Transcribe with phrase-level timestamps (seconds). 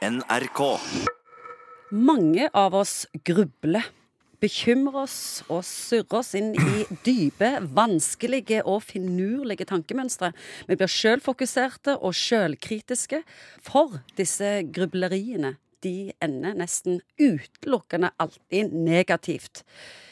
[0.00, 0.60] NRK.
[1.92, 3.84] Mange av oss grubler,
[4.40, 5.16] bekymrer oss
[5.52, 10.30] og surrer oss inn i dype, vanskelige og finurlige tankemønstre.
[10.70, 13.20] Vi blir sjølfokuserte og sjølkritiske,
[13.60, 19.66] for disse grubleriene de ender nesten utelukkende alltid negativt.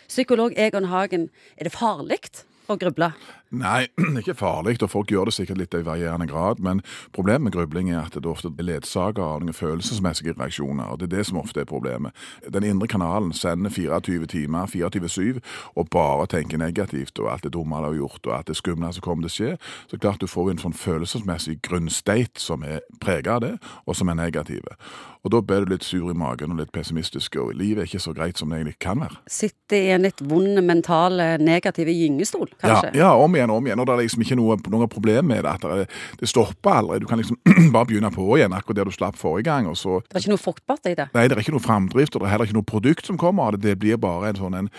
[0.05, 2.21] Psykolog Egon Hagen, er det farlig
[2.69, 3.13] å gruble?
[3.51, 6.61] Nei, det er ikke farlig, og folk gjør det sikkert litt i varierende grad.
[6.65, 6.83] Men
[7.17, 10.91] problemet med grubling er at det ofte er ledsager av noen følelsesmessige reaksjoner.
[10.93, 12.13] og Det er det som ofte er problemet.
[12.45, 15.41] Den indre kanalen sender 24 timer, 24-7,
[15.77, 18.93] og bare tenker negativt, og alt det dumme de har gjort, og alt det skumle
[18.93, 19.53] som kommer til å skje.
[19.89, 23.55] Så klart du får en sånn følelsesmessig grunnstate som er preget av det,
[23.87, 24.77] og som er negative.
[25.25, 28.03] Og da blir du litt sur i magen og litt pessimistisk, og livet er ikke
[28.03, 29.19] så greit som det egentlig kan være.
[29.29, 32.91] Sitte i en litt vond mental, negativ gyngestol, kanskje?
[32.95, 33.81] Ja, ja, om igjen, om igjen.
[33.81, 35.55] Og det er liksom ikke noe, noe problem med det.
[35.63, 35.87] det,
[36.21, 37.01] det stopper aldri.
[37.03, 37.39] Du kan liksom
[37.75, 39.69] bare begynne på igjen akkurat der du slapp forrige gang.
[39.71, 40.01] og så...
[40.09, 41.09] Det er ikke noe fruktbart i det?
[41.15, 43.49] Nei, det er ikke noe framdrift, og det er heller ikke noe produkt som kommer
[43.49, 43.63] av det.
[43.69, 44.71] Det blir bare en sånn en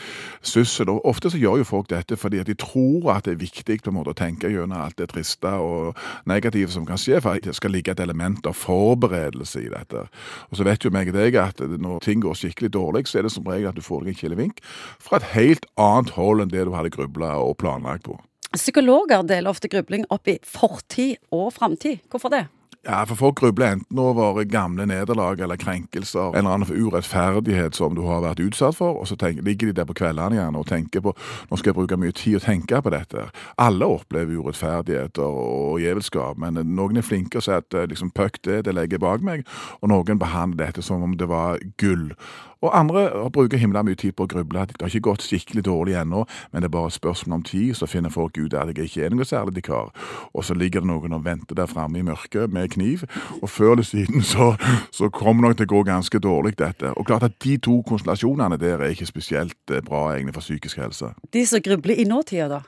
[0.45, 0.91] syssel.
[0.93, 3.79] Og ofte så gjør jo folk dette fordi at de tror at det er viktig
[3.83, 5.97] på en måte å tenke gjennom alt det triste og
[6.29, 10.05] negative som kan skje, for det skal ligge et element av forberedelse i dette.
[10.49, 13.27] Og så vet jo meg og deg at når ting går skikkelig dårlig, så er
[13.27, 14.63] det som regel at du får deg en kilevink
[15.01, 17.68] fra et helt annet hold enn det du hadde grubla og planlagt
[18.03, 18.19] på.
[18.53, 21.99] Psykologer deler ofte grubling opp i fortid og framtid.
[22.09, 22.47] Hvorfor det?
[22.87, 27.95] Ja, for folk grubler enten over gamle nederlag eller krenkelser, en eller annen urettferdighet som
[27.95, 30.69] du har vært utsatt for, og så tenker, ligger de der på kveldene gjerne og
[30.69, 33.25] tenker på nå skal jeg bruke mye tid å tenke på dette.
[33.59, 38.63] Alle opplever urettferdigheter og gjevelskap, men noen er flinke og sier at liksom, puck det,
[38.69, 39.43] det legger bak meg,
[39.83, 42.13] og noen behandler dette som om det var gull.
[42.61, 44.65] Og andre bruker himla mye tid på å gruble.
[44.67, 47.87] Det har ikke gått skikkelig dårlig ennå, men det er bare spørsmål om tid, så
[47.87, 49.93] finner folk ut at jeg ikke er noe særlig vikar.
[50.33, 53.05] Og så ligger det noen og venter der framme i mørket med kniv,
[53.41, 54.51] og før eller siden så,
[54.91, 56.91] så kommer nok til å gå ganske dårlig, dette.
[56.99, 59.55] Og klart at de to konstellasjonene der er ikke spesielt
[59.87, 61.13] bra egentlig for psykisk helse.
[61.33, 62.61] De som grubler i nåtida, da?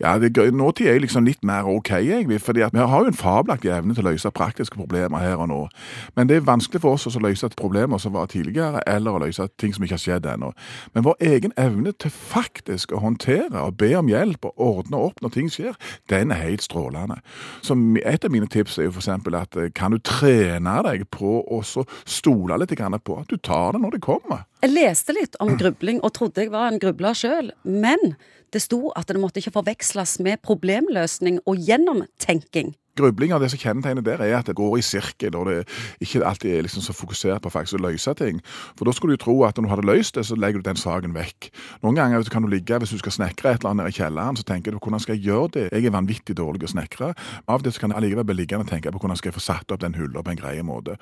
[0.00, 2.40] Ja, det, nåtida er liksom litt mer OK, egentlig.
[2.40, 5.68] fordi vi har jo en fabelaktig evne til å løse praktiske problemer her og nå.
[6.16, 9.25] Men det er vanskelig for oss å løse problemer som var tidligere, eller å løse
[9.32, 10.52] ting som ikke har skjedd ennå.
[10.94, 15.22] Men vår egen evne til faktisk å håndtere og be om hjelp og ordne opp
[15.22, 15.76] når ting skjer,
[16.12, 17.20] den er helt strålende.
[17.62, 19.08] Så et av mine tips er jo f.eks.
[19.08, 23.96] at kan du trene deg på å stole litt på at du tar det når
[23.96, 24.44] det kommer?
[24.66, 28.16] Jeg leste litt om grubling og trodde jeg var en grubler sjøl, men
[28.50, 32.74] det sto at det måtte ikke forveksles med problemløsning og gjennomtenking.
[32.96, 35.56] Grubling av det som kjennetegner der, er at det går i sirkel, og det
[36.00, 38.38] ikke alltid er liksom så fokusert på faktisk å løse ting.
[38.78, 40.80] For da skulle du tro at når du hadde løst det, så legger du den
[40.80, 41.50] saken vekk.
[41.84, 44.46] Noen ganger kan du ligge, hvis du skal snekre et eller annet i kjelleren, så
[44.48, 45.66] tenker du hvordan skal jeg gjøre det?
[45.76, 47.10] Jeg er vanvittig dårlig å snekre.
[47.52, 49.44] Av det så kan jeg allikevel bli liggende og tenke på hvordan skal jeg få
[49.44, 50.96] satt opp den hullet på en grei måte.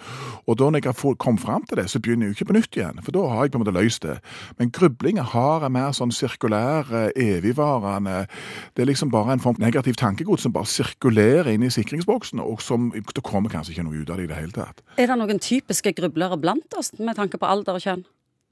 [0.51, 2.99] Og da når jeg kommet fram til det, så begynner jeg ikke på nytt igjen,
[3.07, 4.19] for da har jeg på en måte løst det.
[4.61, 8.27] Men grubling har en mer sånn sirkulær, evigvarende
[8.75, 12.43] Det er liksom bare en form for negativ tankegods som bare sirkulerer inn i sikringsboksen,
[12.43, 14.83] og som det kommer kanskje ikke noe ut av det i det hele tatt.
[14.99, 18.05] Er det noen typiske grublere blant oss, med tanke på alder og kjønn?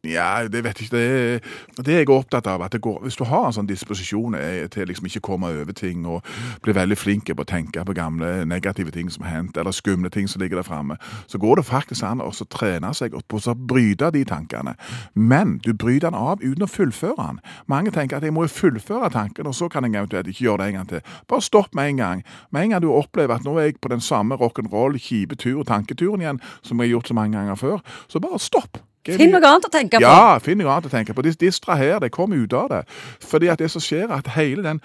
[0.03, 0.99] Ja, det vet jeg ikke.
[0.99, 2.63] Det, det er jeg opptatt av.
[2.63, 4.35] at går, Hvis du har en sånn disposisjon
[4.75, 6.27] til liksom ikke komme over ting og
[6.65, 10.11] bli veldig flink på å tenke på gamle negative ting som har hendt, eller skumle
[10.11, 10.99] ting som ligger der framme,
[11.31, 14.75] så går det faktisk an å trene seg på å bryte de tankene.
[15.15, 17.39] Men du bryter den av uten å fullføre den.
[17.71, 20.71] Mange tenker at jeg må fullføre tanken, og så kan jeg eventuelt ikke gjøre det
[20.73, 21.11] en gang til.
[21.31, 22.25] Bare stopp med en gang.
[22.51, 25.63] Med en gang du opplever at nå er jeg på den samme rock'n'roll, kjipe tur,
[25.63, 28.83] tanketuren igjen som jeg har gjort så mange ganger før, så bare stopp.
[29.07, 30.05] Finn noe annet å tenke på.
[30.05, 31.25] Ja, finn noe annet å tenke på.
[31.27, 32.85] De Distraher deg, kom ut av det.
[33.25, 34.83] Fordi at det som skjer, er at hele den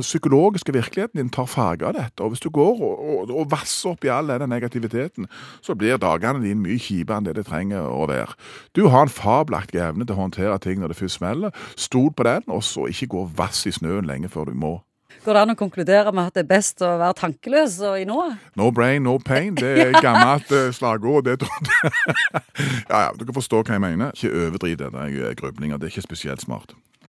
[0.00, 2.22] psykologiske virkeligheten din tar farge av dette.
[2.24, 5.28] Og hvis du går og, og, og vasser opp i all denne negativiteten,
[5.62, 8.34] så blir dagene dine mye kjipere enn det det trenger å være.
[8.74, 11.54] Du har en fabelaktig evne til å håndtere ting når det først smeller.
[11.76, 14.78] Stol på den, og så ikke gå vass i snøen lenge før du må.
[15.24, 18.06] Går det an å konkludere med at det er best å være tankeløs og i
[18.08, 18.18] nå?
[18.58, 19.54] No brain, no pain.
[19.58, 21.28] Det er gammelt uh, slagord.
[21.28, 21.48] Det
[22.90, 24.12] Ja ja, dere forstår hva jeg mener.
[24.16, 25.78] Ikke overdriv denne grublinga.
[25.78, 26.74] Det er ikke spesielt smart.